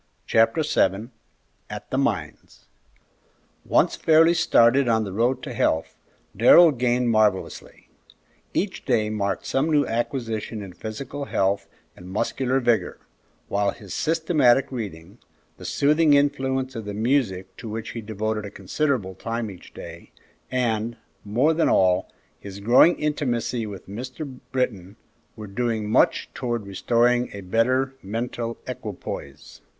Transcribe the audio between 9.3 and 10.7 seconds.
some new acquisition